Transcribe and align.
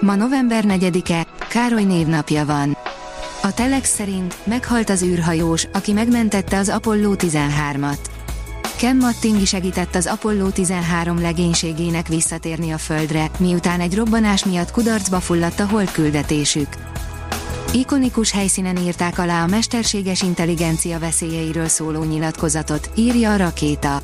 Ma 0.00 0.14
november 0.14 0.64
4-e, 0.66 1.26
Károly 1.48 1.84
névnapja 1.84 2.44
van. 2.44 2.76
A 3.42 3.54
Telex 3.54 3.94
szerint 3.94 4.34
meghalt 4.44 4.90
az 4.90 5.02
űrhajós, 5.02 5.66
aki 5.72 5.92
megmentette 5.92 6.58
az 6.58 6.68
Apollo 6.68 7.14
13-at. 7.18 7.98
Ken 8.76 8.96
Mattingi 8.96 9.44
segített 9.44 9.94
az 9.94 10.06
Apollo 10.06 10.48
13 10.48 11.20
legénységének 11.20 12.08
visszatérni 12.08 12.70
a 12.70 12.78
Földre, 12.78 13.30
miután 13.38 13.80
egy 13.80 13.94
robbanás 13.94 14.44
miatt 14.44 14.70
kudarcba 14.70 15.20
fulladt 15.20 15.60
a 15.60 15.66
hold 15.66 15.90
küldetésük. 15.90 16.68
Ikonikus 17.72 18.30
helyszínen 18.30 18.76
írták 18.76 19.18
alá 19.18 19.42
a 19.42 19.46
mesterséges 19.46 20.22
intelligencia 20.22 20.98
veszélyeiről 20.98 21.68
szóló 21.68 22.02
nyilatkozatot, 22.02 22.90
írja 22.94 23.32
a 23.32 23.36
rakéta. 23.36 24.02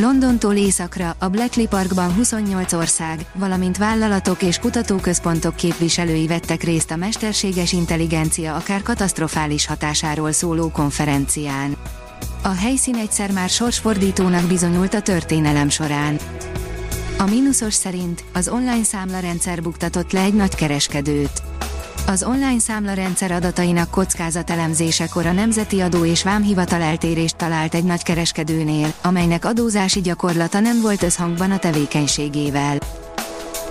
Londontól 0.00 0.54
északra, 0.54 1.16
a 1.18 1.28
Bletchley 1.28 1.66
Parkban 1.66 2.12
28 2.14 2.72
ország, 2.72 3.26
valamint 3.34 3.76
vállalatok 3.76 4.42
és 4.42 4.58
kutatóközpontok 4.58 5.54
képviselői 5.56 6.26
vettek 6.26 6.62
részt 6.62 6.90
a 6.90 6.96
mesterséges 6.96 7.72
intelligencia 7.72 8.54
akár 8.54 8.82
katasztrofális 8.82 9.66
hatásáról 9.66 10.32
szóló 10.32 10.70
konferencián. 10.70 11.76
A 12.42 12.48
helyszín 12.48 12.94
egyszer 12.94 13.32
már 13.32 13.48
sorsfordítónak 13.48 14.46
bizonyult 14.46 14.94
a 14.94 15.00
történelem 15.00 15.68
során. 15.68 16.18
A 17.18 17.24
mínuszos 17.24 17.74
szerint 17.74 18.24
az 18.32 18.48
online 18.48 18.84
számlarendszer 18.84 19.62
buktatott 19.62 20.12
le 20.12 20.20
egy 20.20 20.34
nagy 20.34 20.54
kereskedőt. 20.54 21.53
Az 22.06 22.22
online 22.22 22.58
számlarendszer 22.58 23.30
adatainak 23.30 23.90
kockázatelemzésekor 23.90 25.26
a 25.26 25.32
Nemzeti 25.32 25.80
Adó 25.80 26.04
és 26.04 26.22
Vámhivatal 26.22 26.82
eltérést 26.82 27.36
talált 27.36 27.74
egy 27.74 27.84
nagykereskedőnél, 27.84 28.94
amelynek 29.02 29.44
adózási 29.44 30.00
gyakorlata 30.00 30.60
nem 30.60 30.80
volt 30.80 31.02
összhangban 31.02 31.50
a 31.50 31.58
tevékenységével. 31.58 32.78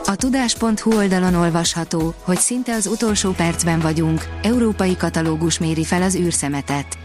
A 0.05 0.15
tudás.hu 0.15 0.95
oldalon 0.95 1.35
olvasható, 1.35 2.13
hogy 2.23 2.37
szinte 2.37 2.73
az 2.73 2.87
utolsó 2.87 3.31
percben 3.31 3.79
vagyunk, 3.79 4.27
európai 4.41 4.97
katalógus 4.97 5.59
méri 5.59 5.83
fel 5.83 6.01
az 6.01 6.15
űrszemetet. 6.15 6.97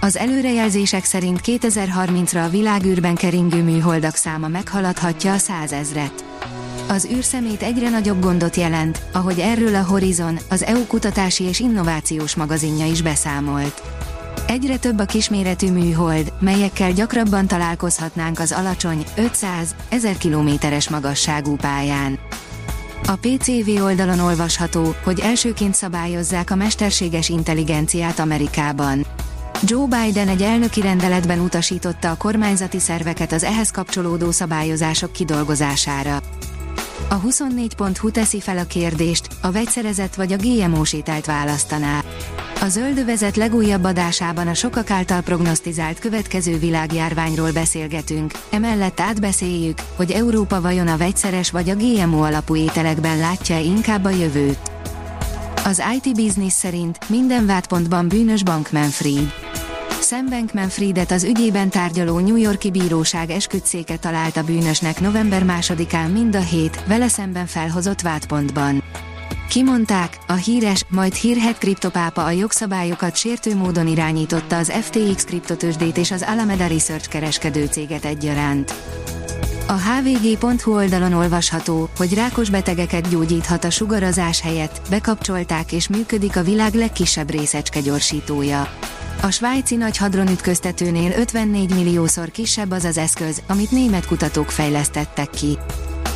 Az 0.00 0.16
előrejelzések 0.16 1.04
szerint 1.04 1.40
2030-ra 1.44 2.44
a 2.44 2.48
világűrben 2.48 3.14
keringő 3.14 3.62
műholdak 3.62 4.14
száma 4.14 4.48
meghaladhatja 4.48 5.32
a 5.32 5.38
százezret. 5.38 6.24
Az 6.88 7.08
űrszemét 7.12 7.62
egyre 7.62 7.88
nagyobb 7.88 8.20
gondot 8.22 8.56
jelent, 8.56 9.02
ahogy 9.12 9.38
erről 9.38 9.74
a 9.74 9.84
Horizon, 9.84 10.38
az 10.50 10.62
EU 10.62 10.86
kutatási 10.86 11.44
és 11.44 11.60
innovációs 11.60 12.34
magazinja 12.34 12.86
is 12.86 13.02
beszámolt. 13.02 13.82
Egyre 14.46 14.76
több 14.76 14.98
a 14.98 15.04
kisméretű 15.04 15.70
műhold, 15.70 16.32
melyekkel 16.40 16.92
gyakrabban 16.92 17.46
találkozhatnánk 17.46 18.38
az 18.38 18.52
alacsony, 18.52 19.04
500-1000 19.16 20.14
kilométeres 20.18 20.88
magasságú 20.88 21.56
pályán. 21.56 22.18
A 23.06 23.16
PCV 23.20 23.82
oldalon 23.82 24.18
olvasható, 24.18 24.94
hogy 25.04 25.20
elsőként 25.20 25.74
szabályozzák 25.74 26.50
a 26.50 26.54
mesterséges 26.54 27.28
intelligenciát 27.28 28.18
Amerikában. 28.18 29.06
Joe 29.62 29.86
Biden 29.86 30.28
egy 30.28 30.42
elnöki 30.42 30.80
rendeletben 30.80 31.38
utasította 31.38 32.10
a 32.10 32.16
kormányzati 32.16 32.78
szerveket 32.78 33.32
az 33.32 33.44
ehhez 33.44 33.70
kapcsolódó 33.70 34.30
szabályozások 34.30 35.12
kidolgozására. 35.12 36.20
A 37.12 37.20
24.hu 37.20 38.10
teszi 38.10 38.40
fel 38.40 38.58
a 38.58 38.64
kérdést, 38.64 39.26
a 39.40 39.50
vegyszerezett 39.50 40.14
vagy 40.14 40.32
a 40.32 40.36
GMO 40.36 40.82
ételt 40.92 41.26
választaná. 41.26 42.02
A 42.60 42.68
zöldövezet 42.68 43.36
legújabb 43.36 43.84
adásában 43.84 44.48
a 44.48 44.54
sokak 44.54 44.90
által 44.90 45.20
prognosztizált 45.20 45.98
következő 45.98 46.58
világjárványról 46.58 47.52
beszélgetünk, 47.52 48.32
emellett 48.50 49.00
átbeszéljük, 49.00 49.78
hogy 49.96 50.10
Európa 50.10 50.60
vajon 50.60 50.88
a 50.88 50.96
vegyszeres 50.96 51.50
vagy 51.50 51.70
a 51.70 51.74
GMO 51.76 52.22
alapú 52.22 52.56
ételekben 52.56 53.18
látja 53.18 53.58
inkább 53.58 54.04
a 54.04 54.10
jövőt. 54.10 54.70
Az 55.64 55.82
IT 55.94 56.14
Business 56.14 56.52
szerint 56.52 57.08
minden 57.08 57.46
vádpontban 57.46 58.08
bűnös 58.08 58.42
Bankman 58.42 58.90
Fried. 58.90 59.41
Sam 60.02 60.28
Bankman-Friedet 60.28 61.10
az 61.10 61.24
ügyében 61.24 61.70
tárgyaló 61.70 62.18
New 62.18 62.36
Yorki 62.36 62.70
bíróság 62.70 63.30
esküdszéke 63.30 63.96
találta 63.96 64.42
bűnösnek 64.42 65.00
november 65.00 65.44
2-án 65.46 66.12
mind 66.12 66.36
a 66.36 66.40
hét, 66.40 66.84
vele 66.86 67.08
szemben 67.08 67.46
felhozott 67.46 68.00
vádpontban. 68.00 68.82
Kimondták, 69.48 70.18
a 70.26 70.32
híres, 70.32 70.84
majd 70.88 71.14
hírhet 71.14 71.58
kriptopápa 71.58 72.24
a 72.24 72.30
jogszabályokat 72.30 73.16
sértő 73.16 73.56
módon 73.56 73.86
irányította 73.86 74.56
az 74.56 74.72
FTX 74.80 75.24
kriptotősdét 75.24 75.96
és 75.96 76.10
az 76.10 76.24
Alameda 76.26 76.66
Research 76.66 77.08
kereskedő 77.08 77.66
céget 77.66 78.04
egyaránt. 78.04 78.74
A 79.66 79.72
hvg.hu 79.72 80.74
oldalon 80.74 81.12
olvasható, 81.12 81.88
hogy 81.96 82.14
rákos 82.14 82.50
betegeket 82.50 83.08
gyógyíthat 83.08 83.64
a 83.64 83.70
sugarazás 83.70 84.40
helyett, 84.40 84.80
bekapcsolták 84.90 85.72
és 85.72 85.88
működik 85.88 86.36
a 86.36 86.42
világ 86.42 86.74
legkisebb 86.74 87.30
részecske 87.30 87.80
gyorsítója. 87.80 88.68
A 89.20 89.30
svájci 89.30 89.76
nagy 89.76 89.96
hadronütköztetőnél 89.96 91.12
54 91.18 91.74
milliószor 91.74 92.30
kisebb 92.30 92.70
az 92.70 92.84
az 92.84 92.96
eszköz, 92.98 93.42
amit 93.48 93.70
német 93.70 94.06
kutatók 94.06 94.50
fejlesztettek 94.50 95.30
ki. 95.30 95.58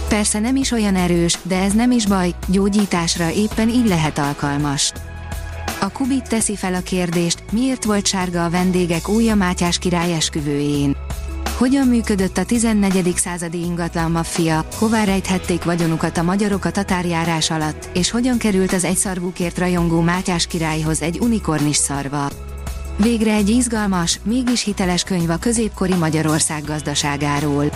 Persze 0.08 0.38
nem 0.38 0.56
is 0.56 0.70
olyan 0.70 0.94
erős, 0.94 1.38
de 1.42 1.62
ez 1.62 1.72
nem 1.72 1.90
is 1.90 2.06
baj, 2.06 2.34
gyógyításra 2.48 3.30
éppen 3.30 3.68
így 3.68 3.88
lehet 3.88 4.18
alkalmas. 4.18 4.92
A 5.80 5.88
Kubit 5.88 6.28
teszi 6.28 6.56
fel 6.56 6.74
a 6.74 6.80
kérdést, 6.80 7.42
miért 7.52 7.84
volt 7.84 8.06
sárga 8.06 8.44
a 8.44 8.50
vendégek 8.50 9.08
újja 9.08 9.34
Mátyás 9.34 9.78
király 9.78 10.14
esküvőjén. 10.14 10.96
Hogyan 11.58 11.86
működött 11.86 12.38
a 12.38 12.44
14. 12.44 13.12
századi 13.16 13.58
ingatlan 13.58 14.10
maffia, 14.10 14.64
hová 14.78 15.04
rejthették 15.04 15.64
vagyonukat 15.64 16.16
a 16.16 16.22
magyarok 16.22 16.64
a 16.64 16.70
tatárjárás 16.70 17.50
alatt, 17.50 17.88
és 17.94 18.10
hogyan 18.10 18.38
került 18.38 18.72
az 18.72 18.84
egyszarvúkért 18.84 19.58
rajongó 19.58 20.00
Mátyás 20.00 20.46
királyhoz 20.46 21.02
egy 21.02 21.18
unikornis 21.18 21.76
szarva. 21.76 22.28
Végre 22.96 23.32
egy 23.32 23.48
izgalmas, 23.48 24.20
mégis 24.22 24.64
hiteles 24.64 25.02
könyv 25.02 25.30
a 25.30 25.36
középkori 25.36 25.94
Magyarország 25.94 26.64
gazdaságáról. 26.64 27.70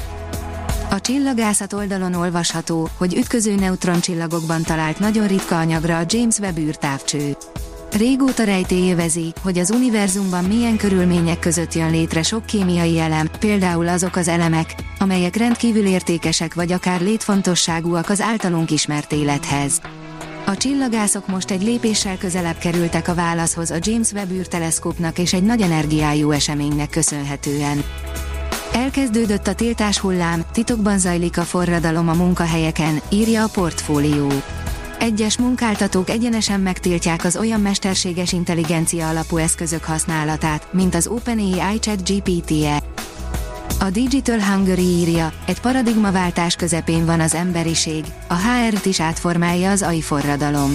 A 0.90 1.00
csillagászat 1.00 1.72
oldalon 1.72 2.14
olvasható, 2.14 2.88
hogy 2.96 3.16
ütköző 3.16 3.54
neutroncsillagokban 3.54 4.62
talált 4.62 4.98
nagyon 4.98 5.26
ritka 5.26 5.58
anyagra 5.58 5.98
a 5.98 6.04
James 6.06 6.38
Webb 6.38 6.58
űrtávcső. 6.58 7.36
Régóta 7.92 8.44
rejtélyövezi, 8.44 9.32
hogy 9.42 9.58
az 9.58 9.70
univerzumban 9.70 10.44
milyen 10.44 10.76
körülmények 10.76 11.38
között 11.38 11.74
jön 11.74 11.90
létre 11.90 12.22
sok 12.22 12.46
kémiai 12.46 12.98
elem, 12.98 13.28
például 13.38 13.88
azok 13.88 14.16
az 14.16 14.28
elemek, 14.28 14.74
amelyek 14.98 15.36
rendkívül 15.36 15.86
értékesek 15.86 16.54
vagy 16.54 16.72
akár 16.72 17.00
létfontosságúak 17.00 18.08
az 18.08 18.20
általunk 18.20 18.70
ismert 18.70 19.12
élethez. 19.12 19.80
A 20.50 20.56
csillagászok 20.56 21.26
most 21.26 21.50
egy 21.50 21.62
lépéssel 21.62 22.18
közelebb 22.18 22.58
kerültek 22.58 23.08
a 23.08 23.14
válaszhoz 23.14 23.70
a 23.70 23.76
James 23.80 24.12
Webb 24.12 24.30
űrteleszkópnak 24.30 25.18
és 25.18 25.32
egy 25.32 25.42
nagy 25.42 25.60
energiájú 25.60 26.30
eseménynek 26.30 26.90
köszönhetően. 26.90 27.84
Elkezdődött 28.72 29.46
a 29.46 29.54
tiltás 29.54 29.98
hullám, 29.98 30.44
titokban 30.52 30.98
zajlik 30.98 31.38
a 31.38 31.42
forradalom 31.42 32.08
a 32.08 32.14
munkahelyeken, 32.14 33.00
írja 33.10 33.44
a 33.44 33.48
portfólió. 33.52 34.28
Egyes 34.98 35.38
munkáltatók 35.38 36.10
egyenesen 36.10 36.60
megtiltják 36.60 37.24
az 37.24 37.36
olyan 37.36 37.60
mesterséges 37.60 38.32
intelligencia 38.32 39.08
alapú 39.08 39.36
eszközök 39.36 39.84
használatát, 39.84 40.72
mint 40.72 40.94
az 40.94 41.06
OpenAI 41.06 41.78
Chat 41.78 42.10
GPT-e. 42.10 42.79
A 43.90 43.92
Digital 43.92 44.40
Hungary 44.40 44.82
írja, 44.82 45.32
egy 45.46 45.60
paradigmaváltás 45.60 46.56
közepén 46.56 47.06
van 47.06 47.20
az 47.20 47.34
emberiség, 47.34 48.04
a 48.28 48.34
HR-t 48.34 48.84
is 48.84 49.00
átformálja 49.00 49.70
az 49.70 49.82
AI 49.82 50.00
forradalom. 50.00 50.72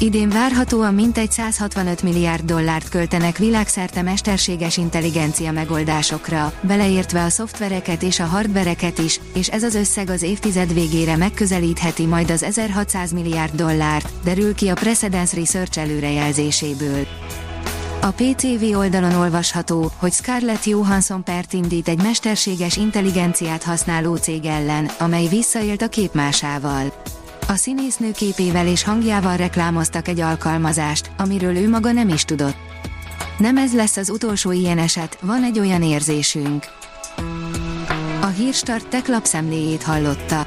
Idén 0.00 0.28
várhatóan 0.28 0.94
mintegy 0.94 1.30
165 1.30 2.02
milliárd 2.02 2.44
dollárt 2.44 2.88
költenek 2.88 3.38
világszerte 3.38 4.02
mesterséges 4.02 4.76
intelligencia 4.76 5.52
megoldásokra, 5.52 6.52
beleértve 6.60 7.24
a 7.24 7.28
szoftvereket 7.28 8.02
és 8.02 8.20
a 8.20 8.24
hardvereket 8.24 8.98
is, 8.98 9.20
és 9.34 9.48
ez 9.48 9.62
az 9.62 9.74
összeg 9.74 10.10
az 10.10 10.22
évtized 10.22 10.74
végére 10.74 11.16
megközelítheti 11.16 12.06
majd 12.06 12.30
az 12.30 12.42
1600 12.42 13.12
milliárd 13.12 13.54
dollárt, 13.54 14.08
derül 14.24 14.54
ki 14.54 14.68
a 14.68 14.74
Precedence 14.74 15.36
Research 15.36 15.78
előrejelzéséből. 15.78 17.06
A 18.06 18.12
PCV 18.12 18.76
oldalon 18.76 19.14
olvasható, 19.14 19.92
hogy 19.96 20.12
Scarlett 20.12 20.64
Johansson 20.64 21.24
pert 21.24 21.52
indít 21.52 21.88
egy 21.88 22.02
mesterséges 22.02 22.76
intelligenciát 22.76 23.62
használó 23.62 24.16
cég 24.16 24.44
ellen, 24.44 24.90
amely 24.98 25.26
visszaélt 25.26 25.82
a 25.82 25.88
képmásával. 25.88 26.92
A 27.48 27.54
színésznő 27.54 28.10
képével 28.10 28.66
és 28.66 28.84
hangjával 28.84 29.36
reklámoztak 29.36 30.08
egy 30.08 30.20
alkalmazást, 30.20 31.10
amiről 31.16 31.56
ő 31.56 31.68
maga 31.68 31.92
nem 31.92 32.08
is 32.08 32.24
tudott. 32.24 32.56
Nem 33.38 33.56
ez 33.56 33.74
lesz 33.74 33.96
az 33.96 34.10
utolsó 34.10 34.52
ilyen 34.52 34.78
eset, 34.78 35.18
van 35.20 35.42
egy 35.42 35.58
olyan 35.58 35.82
érzésünk. 35.82 36.64
A 38.20 38.26
Hírstart 38.26 38.88
tech 38.88 39.08
lapszemléjét 39.08 39.82
hallotta. 39.82 40.46